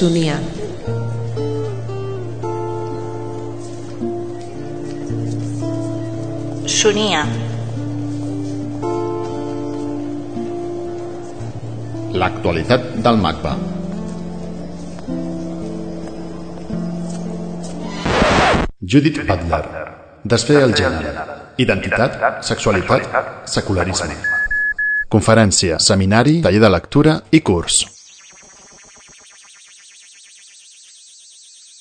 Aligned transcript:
Sonia. 0.00 0.38
Sonia. 6.64 7.26
L'actualitat 12.16 12.88
del 13.04 13.20
MACBA. 13.26 13.54
Judith 18.80 19.20
Butler. 19.26 19.62
Desfer 20.24 20.62
el 20.62 20.72
gènere. 20.80 21.14
Identitat, 21.60 22.40
sexualitat, 22.40 23.12
secularisme. 23.44 24.16
Conferència, 25.12 25.76
seminari, 25.92 26.40
taller 26.40 26.68
de 26.68 26.76
lectura 26.78 27.20
i 27.36 27.44
curs. 27.44 27.99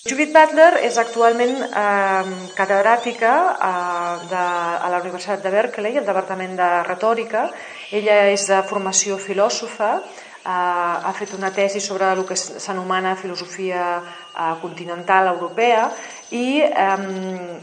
Judith 0.09 0.31
Butler 0.33 0.79
és 0.87 0.95
actualment 0.97 1.59
eh, 1.61 2.29
catedràtica 2.57 3.33
eh, 3.51 4.23
de, 4.31 4.45
a 4.81 4.89
la 4.89 5.01
Universitat 5.03 5.43
de 5.43 5.51
Berkeley, 5.53 5.99
al 5.99 6.07
Departament 6.07 6.55
de 6.57 6.69
Retòrica. 6.87 7.43
Ella 7.93 8.23
és 8.31 8.47
de 8.49 8.57
formació 8.65 9.19
filòsofa, 9.21 9.91
eh, 9.99 10.49
ha 10.49 11.13
fet 11.13 11.35
una 11.37 11.51
tesi 11.53 11.81
sobre 11.83 12.09
el 12.15 12.23
que 12.25 12.37
s'anomena 12.39 13.13
filosofia 13.21 13.83
eh, 13.99 14.55
continental 14.63 15.29
europea 15.35 15.91
i 16.31 16.61
eh, 16.61 17.59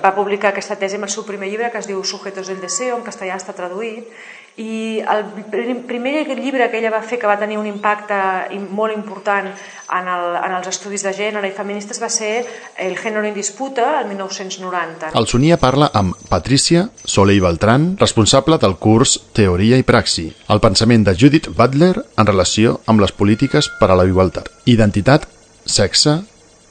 va 0.00 0.14
publicar 0.16 0.50
aquesta 0.50 0.78
tesi 0.80 0.96
amb 0.96 1.08
el 1.08 1.12
seu 1.12 1.26
primer 1.28 1.50
llibre 1.50 1.70
que 1.70 1.80
es 1.82 1.88
diu 1.90 2.02
Sujetos 2.04 2.48
del 2.48 2.60
Deseo, 2.60 2.96
en 2.96 3.06
castellà 3.06 3.36
està 3.36 3.56
traduït 3.56 4.08
i 4.60 5.00
el 5.00 5.24
primer 5.86 6.26
llibre 6.36 6.66
que 6.70 6.78
ella 6.80 6.90
va 6.92 7.00
fer 7.06 7.18
que 7.20 7.28
va 7.28 7.38
tenir 7.38 7.56
un 7.56 7.68
impacte 7.68 8.16
molt 8.74 8.92
important 8.92 9.46
en, 9.46 10.08
el, 10.10 10.24
en 10.36 10.56
els 10.58 10.68
estudis 10.68 11.04
de 11.06 11.12
gènere 11.16 11.48
i 11.48 11.54
feministes 11.56 12.00
va 12.02 12.10
ser 12.10 12.44
El 12.76 12.96
género 12.98 13.24
en 13.24 13.34
disputa, 13.34 14.00
el 14.00 14.08
1990. 14.08 15.12
El 15.14 15.26
Sonia 15.26 15.56
parla 15.56 15.90
amb 15.94 16.16
Patricia 16.28 16.88
Soleil 17.04 17.40
Beltran, 17.40 17.96
responsable 18.00 18.58
del 18.58 18.76
curs 18.76 19.18
Teoria 19.36 19.78
i 19.78 19.86
Praxi, 19.86 20.28
el 20.48 20.60
pensament 20.60 21.06
de 21.06 21.16
Judith 21.16 21.50
Butler 21.56 21.94
en 22.16 22.26
relació 22.26 22.80
amb 22.86 23.00
les 23.00 23.12
polítiques 23.12 23.70
per 23.80 23.90
a 23.90 23.98
la 23.98 24.08
igualtat, 24.08 24.50
identitat, 24.66 25.28
sexe, 25.64 26.20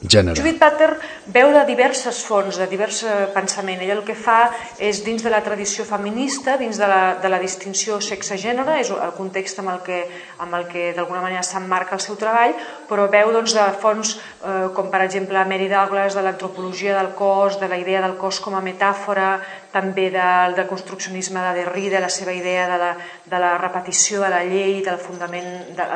gènere. 0.02 0.36
Judith 0.36 0.60
Butler 0.60 0.96
veu 1.26 1.52
de 1.52 1.64
diverses 1.68 2.22
fonts, 2.24 2.58
de 2.58 2.66
divers 2.70 3.02
pensament. 3.34 3.80
Ella 3.84 3.98
el 3.98 4.04
que 4.06 4.16
fa 4.16 4.50
és, 4.78 5.02
dins 5.04 5.22
de 5.22 5.32
la 5.32 5.42
tradició 5.44 5.84
feminista, 5.84 6.56
dins 6.60 6.80
de 6.80 6.88
la, 6.88 7.02
de 7.20 7.28
la 7.28 7.40
distinció 7.42 8.00
sexe-gènere, 8.00 8.80
és 8.80 8.90
el 8.94 9.14
context 9.18 9.60
amb 9.60 9.74
el 9.74 9.82
que, 9.84 10.00
amb 10.40 10.56
el 10.56 10.66
que 10.70 10.90
d'alguna 10.96 11.22
manera 11.24 11.44
s'emmarca 11.46 11.96
el 11.98 12.04
seu 12.04 12.16
treball, 12.20 12.56
però 12.88 13.08
veu 13.12 13.32
doncs, 13.34 13.54
de 13.56 13.66
fonts 13.82 14.16
eh, 14.16 14.68
com 14.74 14.90
per 14.90 15.04
exemple 15.04 15.44
Mary 15.44 15.68
Douglas, 15.68 16.16
de 16.16 16.24
l'antropologia 16.24 16.96
del 16.96 17.12
cos, 17.18 17.60
de 17.60 17.68
la 17.68 17.78
idea 17.80 18.00
del 18.00 18.16
cos 18.20 18.40
com 18.40 18.56
a 18.56 18.64
metàfora, 18.64 19.38
també 19.70 20.08
del 20.10 20.56
de 20.56 20.66
construccionisme 20.66 21.42
de 21.44 21.52
Derrida, 21.60 22.00
la 22.02 22.10
seva 22.10 22.32
idea 22.34 22.66
de 22.70 22.78
la, 22.80 22.90
de 23.26 23.38
la 23.38 23.52
repetició 23.58 24.24
de 24.24 24.30
la 24.32 24.42
llei, 24.44 24.80
del 24.82 24.98
fundament, 24.98 25.50
de, 25.76 25.86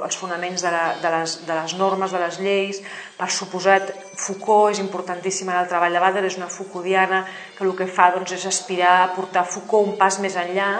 els 0.00 0.16
fonaments 0.16 0.62
de, 0.64 0.72
la, 0.72 0.84
de, 1.02 1.12
les, 1.18 1.36
de 1.46 1.58
les 1.58 1.76
normes 1.76 2.14
de 2.14 2.22
les 2.22 2.40
lleis, 2.40 2.80
per 3.18 3.28
suposat 3.40 3.92
Foucault 4.20 4.74
és 4.74 4.80
importantíssima 4.82 5.54
en 5.54 5.62
el 5.64 5.70
treball 5.70 5.96
de 5.96 6.02
Butler, 6.02 6.26
és 6.28 6.38
una 6.38 6.50
Foucauldiana 6.52 7.24
que 7.56 7.64
el 7.66 7.76
que 7.78 7.88
fa 7.88 8.10
doncs, 8.14 8.34
és 8.36 8.46
aspirar 8.48 8.96
a 9.00 9.12
portar 9.16 9.46
Foucault 9.48 9.92
un 9.92 9.96
pas 10.00 10.20
més 10.20 10.36
enllà 10.40 10.70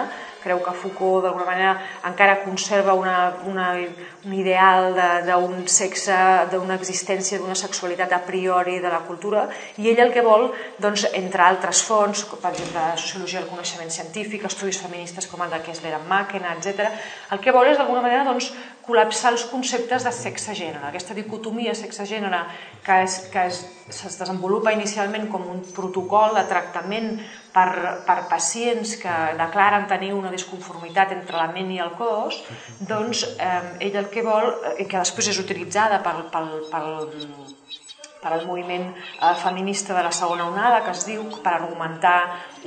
creu 0.43 0.61
que 0.63 0.73
Foucault 0.75 1.25
d'alguna 1.25 1.45
manera 1.47 1.73
encara 2.07 2.39
conserva 2.43 2.93
una, 2.97 3.33
una, 3.47 3.67
un 4.25 4.33
ideal 4.33 4.91
d'un 5.27 5.67
sexe, 5.67 6.17
d'una 6.51 6.77
existència, 6.79 7.39
d'una 7.39 7.57
sexualitat 7.57 8.13
a 8.13 8.21
priori 8.25 8.79
de 8.83 8.91
la 8.91 9.01
cultura 9.07 9.47
i 9.77 9.89
ell 9.91 10.01
el 10.07 10.13
que 10.13 10.25
vol, 10.25 10.49
doncs, 10.81 11.07
entre 11.17 11.45
altres 11.45 11.83
fonts, 11.87 12.25
per 12.33 12.53
exemple, 12.53 12.79
la 12.79 12.97
sociologia 12.97 13.41
del 13.41 13.49
coneixement 13.49 13.93
científic, 13.93 14.45
estudis 14.49 14.81
feministes 14.81 15.29
com 15.31 15.41
el 15.45 15.53
de 15.53 15.61
Kessler 15.65 15.95
en 15.97 16.07
Màquina, 16.09 16.55
etc. 16.57 16.89
el 17.31 17.41
que 17.41 17.53
vol 17.55 17.71
és 17.71 17.79
d'alguna 17.79 18.03
manera 18.05 18.27
doncs, 18.27 18.51
col·lapsar 18.85 19.35
els 19.35 19.45
conceptes 19.47 20.03
de 20.07 20.11
sexe-gènere, 20.15 20.87
aquesta 20.89 21.15
dicotomia 21.15 21.75
sexe-gènere 21.77 22.41
que, 22.83 22.97
és, 23.05 23.17
que 23.31 23.45
és, 23.51 23.61
es 23.91 24.17
desenvolupa 24.19 24.73
inicialment 24.73 25.27
com 25.31 25.45
un 25.51 25.61
protocol 25.75 26.35
de 26.35 26.43
tractament 26.49 27.13
per, 27.53 28.01
per 28.07 28.17
pacients 28.31 28.95
que 29.01 29.13
declaren 29.39 29.87
tenir 29.91 30.13
una 30.17 30.30
disconformitat 30.33 31.15
entre 31.17 31.37
la 31.37 31.49
ment 31.53 31.71
i 31.71 31.79
el 31.83 31.93
cos, 31.99 32.41
doncs 32.79 33.25
eh, 33.37 33.87
ell 33.87 33.97
el 34.03 34.11
que 34.13 34.25
vol, 34.25 34.53
i 34.77 34.85
que 34.85 34.99
després 34.99 35.31
és 35.33 35.41
utilitzada 35.41 36.01
pel, 36.05 36.25
pel, 36.33 36.53
pel, 36.71 37.11
per 38.21 38.31
al 38.35 38.45
moviment 38.45 38.91
eh, 38.93 39.33
feminista 39.41 39.95
de 39.97 40.03
la 40.05 40.11
segona 40.13 40.45
onada, 40.47 40.81
que 40.85 40.93
es 40.93 41.03
diu 41.07 41.25
per 41.43 41.55
argumentar 41.55 42.19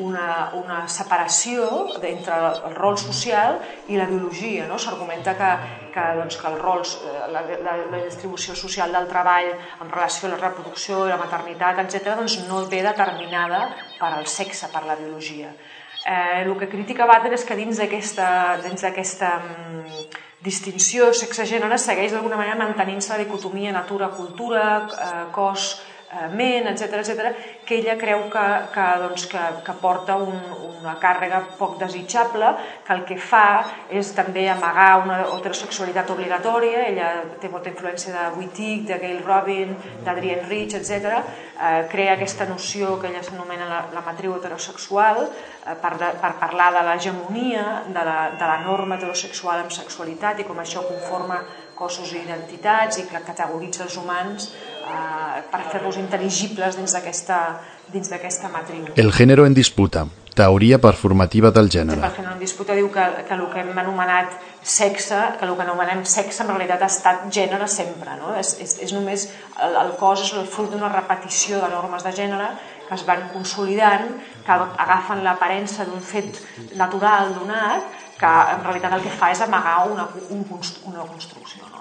una, 0.03 0.51
una 0.59 0.81
separació 0.91 1.69
entre 2.03 2.39
el 2.69 2.75
rol 2.75 2.99
social 2.99 3.61
i 3.89 3.99
la 4.01 4.09
biologia. 4.11 4.67
No? 4.71 4.79
S'argumenta 4.83 5.37
que, 5.39 5.53
que, 5.95 6.09
doncs, 6.19 6.41
que 6.41 6.51
el 6.51 6.59
rols, 6.59 6.97
eh, 7.07 7.15
la, 7.35 7.45
la, 7.69 7.77
la 7.93 8.03
distribució 8.03 8.59
social 8.59 8.93
del 8.93 9.09
treball 9.11 9.53
en 9.55 9.95
relació 9.95 10.29
a 10.29 10.35
la 10.35 10.43
reproducció 10.43 11.05
i 11.07 11.15
la 11.15 11.21
maternitat, 11.23 11.85
etc., 11.87 12.19
doncs 12.19 12.41
no 12.49 12.65
ve 12.67 12.83
determinada 12.83 13.69
per 14.01 14.11
al 14.11 14.27
sexe, 14.27 14.69
per 14.75 14.85
la 14.89 14.99
biologia. 14.99 15.55
Eh, 16.05 16.43
el 16.43 16.53
que 16.61 16.69
critica 16.69 17.07
Butler 17.09 17.33
és 17.33 17.47
que 17.49 17.57
dins 17.57 17.79
d'aquesta 17.81 18.29
dins 18.61 18.83
d'aquesta 18.85 19.31
mm, 19.41 20.03
distinció 20.45 21.09
sexe-gènere 21.17 21.79
segueix 21.81 22.13
d'alguna 22.13 22.37
manera 22.37 22.59
mantenint-se 22.61 23.15
la 23.15 23.23
dicotomia 23.23 23.73
natura-cultura, 23.73 24.65
eh, 24.85 25.25
cos, 25.33 25.71
eh, 25.81 25.94
ment, 26.35 26.69
etc 26.71 27.01
etc, 27.01 27.33
que 27.65 27.79
ella 27.81 27.97
creu 28.01 28.29
que, 28.33 28.45
que, 28.75 28.87
doncs, 29.03 29.27
que, 29.31 29.45
que 29.67 29.75
porta 29.81 30.17
un, 30.21 30.39
una 30.85 30.95
càrrega 31.01 31.41
poc 31.59 31.79
desitjable, 31.81 32.51
que 32.85 32.93
el 32.95 33.05
que 33.09 33.17
fa 33.21 33.65
és 33.89 34.13
també 34.17 34.45
amagar 34.53 34.91
una 35.03 35.19
heterosexualitat 35.25 36.11
obligatòria, 36.15 36.85
ella 36.91 37.09
té 37.41 37.49
molta 37.53 37.73
influència 37.73 38.13
de 38.15 38.27
Wittig, 38.39 38.85
de 38.91 39.01
Gail 39.01 39.23
Robin, 39.25 39.75
d'Adrienne 40.05 40.47
Rich, 40.51 40.77
etc. 40.81 41.19
Eh, 41.55 41.87
crea 41.93 42.15
aquesta 42.19 42.47
noció 42.51 42.99
que 43.01 43.09
ella 43.09 43.25
s'anomena 43.25 43.69
la, 43.71 43.83
la 43.95 44.05
matriu 44.05 44.37
heterosexual, 44.37 45.25
eh, 45.25 45.77
per, 45.81 45.95
de, 46.01 46.13
per 46.21 46.35
parlar 46.43 46.71
de 46.77 46.85
l'hegemonia 46.87 47.67
de, 47.89 48.05
la, 48.05 48.19
de 48.37 48.53
la 48.53 48.61
norma 48.67 48.99
heterosexual 48.99 49.65
amb 49.65 49.75
sexualitat 49.75 50.43
i 50.43 50.49
com 50.49 50.61
això 50.61 50.85
conforma 50.87 51.43
cossos 51.75 52.13
i 52.15 52.21
identitats 52.23 53.01
i 53.01 53.09
que 53.09 53.23
categoritza 53.27 53.83
els 53.87 53.97
humans 53.99 54.51
eh, 54.53 54.74
per 55.51 55.63
fer-los 55.73 55.97
intel·ligibles 56.03 56.77
dins 56.81 56.97
d'aquesta 56.97 57.39
dins 57.93 58.11
d'aquesta 58.11 58.49
matriu. 58.49 58.87
El 58.97 59.13
gènere 59.13 59.45
en 59.47 59.55
disputa, 59.55 60.07
teoria 60.35 60.81
performativa 60.83 61.51
del 61.55 61.69
gènere. 61.71 62.01
El 62.01 62.17
gènere 62.17 62.35
en 62.35 62.43
disputa 62.43 62.75
diu 62.75 62.91
que, 62.93 63.05
que 63.29 63.35
el 63.37 63.45
que 63.53 63.63
hem 63.63 63.79
anomenat 63.79 64.35
sexe, 64.63 65.19
que 65.39 65.47
el 65.47 65.55
que 65.55 65.67
anomenem 65.67 66.05
sexe 66.09 66.43
en 66.43 66.51
realitat 66.51 66.83
ha 66.83 66.91
estat 66.91 67.27
gènere 67.35 67.69
sempre. 67.71 68.17
No? 68.21 68.35
És, 68.41 68.55
és, 68.65 68.77
és 68.89 68.95
només 68.97 69.29
el, 69.63 69.77
el 69.85 69.93
cos 70.01 70.25
és 70.27 70.33
el 70.41 70.49
fruit 70.51 70.73
d'una 70.73 70.91
repetició 70.93 71.61
de 71.63 71.71
normes 71.75 72.07
de 72.07 72.15
gènere 72.17 72.55
que 72.85 72.99
es 72.99 73.05
van 73.09 73.23
consolidant, 73.33 74.11
que 74.45 74.57
agafen 74.85 75.23
l'aparença 75.25 75.87
d'un 75.89 76.03
fet 76.05 76.43
natural 76.77 77.33
donat, 77.33 77.87
que 78.19 78.29
en 78.29 78.61
realitat 78.67 78.99
el 78.99 79.07
que 79.07 79.15
fa 79.23 79.31
és 79.33 79.41
amagar 79.41 79.79
una, 79.89 80.05
un, 80.29 80.45
una 80.91 81.07
construcció. 81.09 81.65
No? 81.73 81.81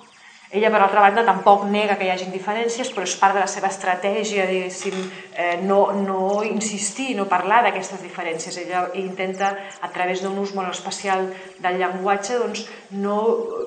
Ella, 0.53 0.69
per 0.69 0.83
altra 0.85 1.01
banda, 1.01 1.23
tampoc 1.25 1.63
nega 1.65 1.95
que 1.97 2.05
hi 2.05 2.11
hagi 2.13 2.27
diferències, 2.29 2.91
però 2.94 3.07
és 3.07 3.15
part 3.17 3.33
de 3.33 3.41
la 3.41 3.50
seva 3.50 3.71
estratègia, 3.73 4.44
diguéssim, 4.45 5.00
eh, 5.33 5.55
no, 5.65 5.79
no 5.97 6.44
insistir, 6.45 7.15
no 7.17 7.25
parlar 7.25 7.63
d'aquestes 7.65 8.03
diferències. 8.05 8.59
Ella 8.61 8.83
intenta, 9.01 9.50
a 9.81 9.89
través 9.95 10.21
d'un 10.21 10.38
ús 10.38 10.53
molt 10.53 10.69
especial 10.69 11.25
del 11.57 11.81
llenguatge, 11.81 12.38
doncs, 12.38 12.67
no, 12.94 13.17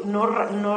no, 0.07 0.29
no 0.55 0.77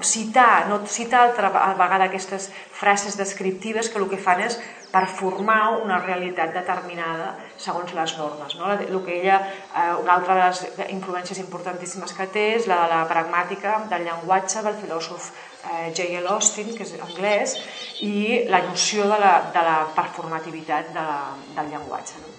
citar, 0.00 0.64
no 0.72 0.80
citar 0.88 1.26
altra 1.26 1.52
vegada 1.52 2.08
aquestes 2.08 2.48
frases 2.72 3.20
descriptives 3.20 3.92
que 3.92 4.00
el 4.00 4.08
que 4.08 4.16
fan 4.16 4.40
és 4.46 4.56
per 4.90 5.04
formar 5.12 5.76
una 5.84 6.00
realitat 6.00 6.56
determinada 6.56 7.34
segons 7.60 7.92
les 7.94 8.16
normes. 8.16 8.56
No? 8.56 8.72
El 8.72 8.98
que 9.04 9.20
ella, 9.20 9.38
eh, 9.76 9.92
una 10.00 10.16
altra 10.16 10.40
de 10.40 10.48
les 10.48 10.88
influències 10.88 11.44
importantíssimes 11.44 12.16
que 12.16 12.26
té 12.32 12.48
és 12.56 12.66
la 12.66 12.80
de 12.86 12.90
la 12.96 13.04
pragmàtica 13.12 13.76
del 13.92 14.08
llenguatge 14.08 14.64
del 14.64 14.80
filòsof 14.80 15.30
eh, 15.64 15.92
J.L. 15.94 16.26
Austin, 16.34 16.74
que 16.76 16.86
és 16.86 16.94
anglès, 17.00 17.56
i 18.06 18.44
la 18.50 18.62
noció 18.66 19.08
de 19.10 19.18
la, 19.20 19.34
de 19.54 19.64
la 19.66 19.78
performativitat 19.96 20.92
de 20.94 21.06
la, 21.08 21.18
del 21.56 21.74
llenguatge. 21.74 22.20
No? 22.20 22.36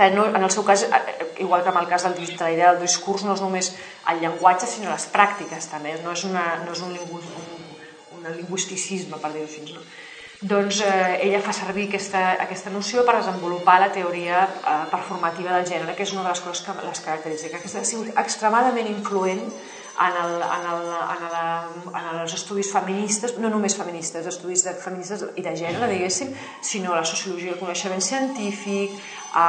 que 0.00 0.08
no, 0.14 0.28
en 0.30 0.42
el 0.42 0.50
seu 0.54 0.64
cas, 0.64 0.84
eh, 0.86 1.34
igual 1.44 1.64
que 1.64 1.68
en 1.68 1.76
el 1.76 1.88
cas 1.88 2.04
del, 2.04 2.14
de 2.14 2.36
la 2.38 2.52
idea 2.52 2.72
del 2.72 2.80
discurs, 2.86 3.24
no 3.26 3.34
és 3.34 3.42
només 3.44 3.72
el 4.08 4.22
llenguatge, 4.22 4.68
sinó 4.70 4.92
les 4.94 5.08
pràctiques 5.12 5.66
també, 5.68 5.96
no 6.04 6.14
és, 6.14 6.22
una, 6.24 6.44
no 6.64 6.72
és 6.72 6.80
un, 6.86 6.94
lingüi, 6.94 7.20
un, 7.20 7.58
un 8.16 8.30
lingüisticisme, 8.38 9.18
per 9.20 9.34
dir-ho 9.34 9.48
així. 9.50 9.74
No? 9.74 9.84
doncs 10.40 10.80
eh, 10.80 11.20
ella 11.26 11.42
fa 11.44 11.52
servir 11.52 11.90
aquesta, 11.90 12.20
aquesta 12.40 12.70
noció 12.72 13.02
per 13.04 13.18
desenvolupar 13.18 13.76
la 13.82 13.90
teoria 13.92 14.46
eh, 14.46 14.76
performativa 14.88 15.52
del 15.52 15.66
gènere, 15.68 15.92
que 15.96 16.06
és 16.06 16.14
una 16.14 16.24
de 16.24 16.30
les 16.30 16.40
coses 16.40 16.64
que 16.64 16.76
les 16.86 17.02
caracteritza, 17.04 17.50
que 17.52 17.60
ha 17.60 17.84
sigut 17.84 18.08
extremadament 18.16 18.88
influent 18.88 19.42
en, 19.98 20.18
el, 20.24 20.34
en, 20.42 20.66
el, 20.72 20.84
en, 21.14 21.24
la, 21.32 21.46
en 22.00 22.20
els 22.22 22.34
estudis 22.36 22.70
feministes, 22.72 23.36
no 23.42 23.50
només 23.52 23.76
feministes, 23.76 24.26
estudis 24.30 24.64
de 24.66 24.74
feministes 24.78 25.24
i 25.36 25.44
de 25.44 25.54
gènere, 25.56 25.88
diguéssim, 25.90 26.34
sinó 26.62 26.94
a 26.94 27.00
la 27.00 27.08
sociologia 27.08 27.52
del 27.52 27.60
coneixement 27.60 28.04
científic, 28.04 28.94
a, 29.32 29.46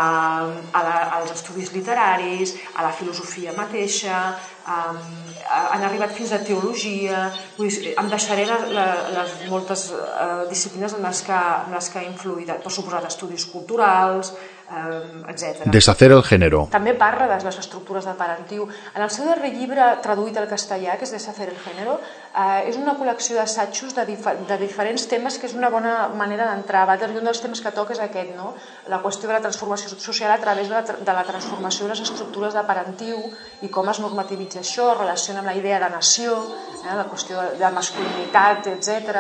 a 0.74 0.84
la, 0.86 0.96
als 1.18 1.32
estudis 1.36 1.72
literaris, 1.74 2.56
a 2.76 2.86
la 2.86 2.92
filosofia 2.94 3.54
mateixa, 3.58 4.20
um, 4.68 5.00
han 5.50 5.86
arribat 5.88 6.14
fins 6.14 6.34
a 6.36 6.42
teologia, 6.46 7.26
vull 7.58 7.70
dir, 7.72 7.96
em 7.98 8.10
deixaré 8.12 8.46
la, 8.50 8.60
la, 8.70 8.88
les 9.18 9.36
moltes 9.50 9.90
uh, 9.96 10.46
disciplines 10.50 10.98
en 10.98 11.06
les, 11.08 11.24
que, 11.26 11.42
en 11.68 11.76
les 11.76 11.90
que 11.90 12.02
ha 12.02 12.08
influït, 12.08 12.54
per 12.62 12.74
suposat, 12.74 13.08
estudis 13.10 13.48
culturals, 13.50 14.36
etc. 15.30 15.66
Deshacer 15.66 16.12
el 16.12 16.24
género. 16.24 16.66
També 16.72 16.94
parla 16.98 17.28
de 17.28 17.40
les 17.44 17.60
estructures 17.60 18.06
de 18.08 18.14
parentiu. 18.18 18.68
En 18.96 19.04
el 19.04 19.12
seu 19.14 19.28
darrer 19.28 19.52
llibre, 19.54 19.88
traduït 20.04 20.38
al 20.38 20.50
castellà, 20.52 20.98
que 20.98 21.08
és 21.08 21.12
Deshacer 21.12 21.50
el 21.50 21.60
género, 21.60 22.00
uh, 22.36 22.62
és 22.68 22.78
una 22.80 22.96
col·lecció 23.00 23.38
d'assajos 23.38 23.96
de, 23.98 24.06
dif 24.10 24.28
de 24.48 24.58
diferents 24.62 25.06
temes 25.12 25.38
que 25.40 25.48
és 25.50 25.56
una 25.58 25.70
bona 25.74 26.10
manera 26.16 26.50
d'entrar. 26.50 26.86
I 26.92 27.18
un 27.18 27.28
dels 27.28 27.42
temes 27.44 27.62
que 27.62 27.72
toca 27.76 27.94
és 27.94 28.02
aquest, 28.04 28.34
no? 28.36 28.54
la 28.92 29.02
qüestió 29.04 29.30
de 29.30 29.36
la 29.38 29.44
transformació 29.44 29.90
social 29.98 30.32
a 30.32 30.40
través 30.42 30.70
de 30.70 30.76
la, 30.76 30.82
de 30.82 31.14
la 31.18 31.24
transformació 31.28 31.86
de 31.86 31.94
les 31.94 32.04
estructures 32.08 32.54
de 32.54 32.64
parentiu 32.68 33.22
i 33.62 33.70
com 33.70 33.90
es 33.90 34.02
normativitza 34.04 34.62
això, 34.62 34.92
relaciona 34.98 35.42
amb 35.42 35.52
la 35.52 35.58
idea 35.58 35.80
de 35.82 35.90
nació, 35.94 36.38
eh, 36.82 36.96
la 36.96 37.08
qüestió 37.10 37.42
de, 37.42 37.58
de 37.62 37.74
masculinitat, 37.76 38.72
etc 38.76 39.12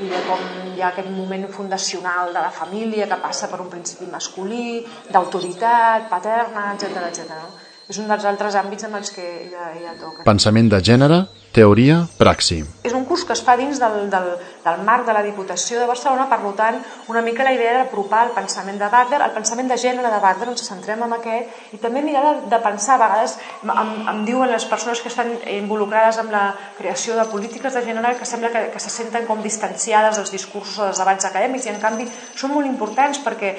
i 0.00 0.10
de 0.10 0.20
com 0.28 0.44
hi 0.74 0.82
ha 0.82 0.90
aquest 0.92 1.10
moment 1.12 1.48
fundacional 1.52 2.34
de 2.34 2.40
la 2.40 2.52
família 2.54 3.08
que 3.10 3.20
passa 3.22 3.48
per 3.50 3.60
un 3.60 3.72
principi 3.72 4.08
masculí, 4.10 4.80
d'autoritat, 5.10 6.08
paterna, 6.12 6.70
etc 6.74 7.04
etc. 7.10 7.69
És 7.90 7.98
un 7.98 8.08
dels 8.10 8.24
altres 8.24 8.56
àmbits 8.58 8.86
en 8.86 8.94
els 8.94 9.10
que 9.10 9.26
ella, 9.26 9.72
ella 9.74 9.96
toca. 9.98 10.24
Pensament 10.26 10.70
de 10.70 10.78
gènere, 10.86 11.24
Teoria, 11.50 12.04
praxi. 12.14 12.60
És 12.86 12.92
un 12.94 13.02
curs 13.08 13.24
que 13.26 13.34
es 13.34 13.40
fa 13.42 13.56
dins 13.58 13.80
del, 13.82 14.04
del, 14.12 14.26
del 14.62 14.82
marc 14.86 15.02
de 15.08 15.14
la 15.16 15.22
Diputació 15.24 15.80
de 15.80 15.86
Barcelona, 15.88 16.28
per 16.30 16.52
tant, 16.54 16.76
una 17.10 17.22
mica 17.26 17.42
la 17.42 17.50
idea 17.56 17.72
d'apropar 17.74 18.20
el 18.28 18.30
pensament 18.36 18.78
de 18.78 18.86
Wagner, 18.92 19.18
el 19.24 19.32
pensament 19.34 19.66
de 19.66 19.78
gènere 19.82 20.12
de 20.12 20.20
Wagner, 20.22 20.46
ens 20.52 20.62
centrem 20.68 21.02
en 21.02 21.16
aquest, 21.16 21.56
i 21.74 21.80
també 21.82 22.04
mirar 22.06 22.22
de, 22.28 22.34
de 22.52 22.60
pensar, 22.62 23.00
a 23.00 23.02
vegades 23.02 23.34
em, 23.64 23.90
em 24.12 24.20
diuen 24.28 24.52
les 24.52 24.68
persones 24.70 25.02
que 25.02 25.10
estan 25.10 25.32
involucrades 25.56 26.20
amb 26.22 26.30
la 26.30 26.44
creació 26.78 27.18
de 27.18 27.26
polítiques 27.32 27.74
de 27.74 27.82
gènere 27.88 28.14
que 28.20 28.30
sembla 28.30 28.52
que, 28.54 28.68
que 28.70 28.84
se 28.86 28.94
senten 28.94 29.26
com 29.26 29.42
distanciades 29.42 30.22
dels 30.22 30.30
discursos 30.30 30.78
o 30.78 30.86
dels 30.86 31.02
debats 31.02 31.26
acadèmics, 31.32 31.66
i 31.66 31.74
en 31.74 31.82
canvi 31.82 32.06
són 32.38 32.54
molt 32.54 32.70
importants 32.70 33.18
perquè 33.26 33.56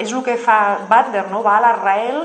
és 0.00 0.08
el 0.08 0.24
que 0.24 0.40
fa 0.40 0.88
Wagner, 0.88 1.28
no? 1.28 1.44
va 1.44 1.58
a 1.58 1.64
l'arrel 1.68 2.24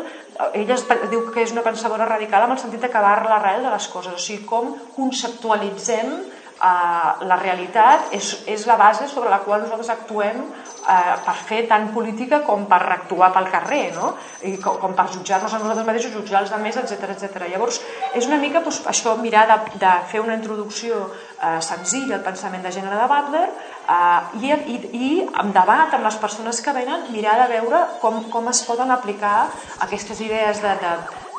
ella 0.53 0.75
es, 0.75 0.85
diu 1.11 1.25
que 1.33 1.43
és 1.43 1.51
una 1.51 1.65
pensadora 1.65 2.07
radical 2.07 2.45
en 2.45 2.55
el 2.55 2.61
sentit 2.61 2.83
d'acabar 2.85 3.17
l'arrel 3.27 3.65
de 3.65 3.71
les 3.73 3.87
coses, 3.91 4.13
o 4.15 4.21
sigui, 4.23 4.45
com 4.47 4.71
conceptualitzem 4.95 6.13
eh, 6.15 7.25
la 7.27 7.37
realitat 7.41 8.13
és, 8.15 8.31
és 8.47 8.65
la 8.69 8.77
base 8.79 9.07
sobre 9.11 9.31
la 9.31 9.41
qual 9.43 9.63
nosaltres 9.65 9.91
actuem 9.93 10.39
eh, 10.39 11.15
per 11.25 11.35
fer 11.49 11.61
tant 11.71 11.89
política 11.95 12.41
com 12.47 12.65
per 12.71 12.81
actuar 12.95 13.31
pel 13.35 13.49
carrer, 13.51 13.83
no? 13.95 14.13
I 14.47 14.55
com, 14.63 14.79
com 14.81 14.95
per 14.95 15.09
jutjar-nos 15.13 15.53
a 15.53 15.61
nosaltres 15.61 15.87
mateixos, 15.87 16.15
jutjar 16.15 16.43
els 16.43 16.55
altres, 16.55 16.79
etc 16.85 17.15
etc. 17.15 17.49
Llavors, 17.51 17.81
és 18.15 18.29
una 18.29 18.39
mica 18.41 18.63
doncs, 18.63 18.83
això, 18.91 19.15
mirar 19.19 19.45
de, 19.51 19.59
de 19.81 19.95
fer 20.11 20.23
una 20.23 20.37
introducció 20.39 21.03
eh, 21.09 21.59
senzilla 21.65 22.19
al 22.19 22.25
pensament 22.27 22.63
de 22.63 22.73
gènere 22.79 22.99
de 22.99 23.11
Butler 23.11 23.47
eh, 23.95 24.41
i, 24.41 24.51
i, 24.73 24.77
i 24.93 25.11
en 25.43 25.53
debat 25.55 25.93
amb 25.95 26.05
les 26.07 26.19
persones 26.21 26.61
que 26.65 26.75
venen, 26.75 27.07
mirar 27.13 27.37
de 27.41 27.47
veure 27.55 27.83
com, 28.03 28.21
com 28.33 28.49
es 28.51 28.61
poden 28.67 28.91
aplicar 28.95 29.49
aquestes 29.85 30.21
idees 30.25 30.61
de, 30.63 30.75
de, 30.83 30.93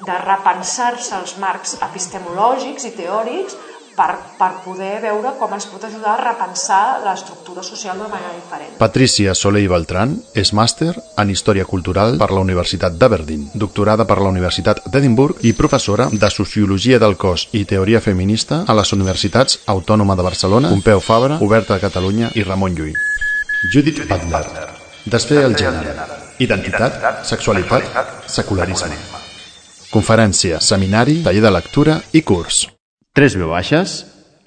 de 0.08 0.18
repensar-se 0.26 1.16
els 1.20 1.36
marcs 1.42 1.76
epistemològics 1.90 2.88
i 2.90 2.94
teòrics 2.98 3.58
per, 3.96 4.10
per 4.38 4.50
poder 4.64 5.00
veure 5.02 5.34
com 5.38 5.52
ens 5.56 5.66
pot 5.70 5.84
ajudar 5.88 6.14
a 6.16 6.22
repensar 6.22 7.00
l'estructura 7.04 7.62
social 7.62 7.98
d'una 7.98 8.10
manera 8.12 8.32
diferent. 8.36 8.76
Patricia 8.78 9.34
Soler 9.34 9.62
i 9.64 9.68
Beltran 9.70 10.16
és 10.34 10.52
màster 10.56 10.92
en 11.20 11.30
Història 11.30 11.66
Cultural 11.68 12.16
per 12.20 12.30
la 12.32 12.42
Universitat 12.44 12.96
d'Aberdeen, 13.00 13.50
doctorada 13.54 14.06
per 14.08 14.20
la 14.20 14.32
Universitat 14.32 14.82
d'Edimburg 14.90 15.44
i 15.44 15.54
professora 15.58 16.08
de 16.12 16.30
Sociologia 16.30 16.98
del 17.02 17.16
Cos 17.20 17.48
i 17.52 17.64
Teoria 17.64 18.00
Feminista 18.00 18.64
a 18.66 18.76
les 18.78 18.92
Universitats 18.96 19.60
Autònoma 19.66 20.16
de 20.16 20.26
Barcelona, 20.26 20.72
Pompeu 20.74 21.00
Fabra, 21.00 21.38
Oberta 21.40 21.76
de 21.76 21.84
Catalunya 21.86 22.32
i 22.34 22.46
Ramon 22.46 22.76
Llull. 22.78 22.96
Judith 23.72 24.06
Butler. 24.08 24.68
Desfer 25.04 25.44
el 25.44 25.56
gènere. 25.56 25.94
Identitat, 26.40 27.24
sexualitat, 27.28 28.28
secularisme. 28.28 28.96
Conferència, 29.90 30.60
seminari, 30.64 31.20
taller 31.24 31.42
de 31.44 31.56
lectura 31.56 32.00
i 32.12 32.22
curs. 32.22 32.68
3 33.20 33.36
v 33.36 33.44
baixes, 33.44 34.06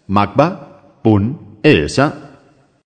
macba.es 0.10 2.00